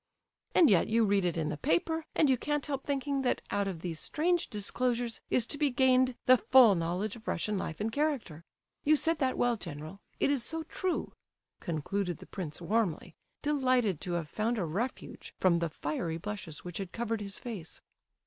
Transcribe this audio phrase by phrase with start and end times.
[0.55, 3.67] And yet you read it in the paper, and you can't help thinking that out
[3.67, 7.91] of these strange disclosures is to be gained the full knowledge of Russian life and
[7.91, 8.43] character.
[8.83, 11.13] You said that well, general; it is so true,"
[11.59, 16.79] concluded the prince, warmly, delighted to have found a refuge from the fiery blushes which
[16.79, 17.79] had covered his face.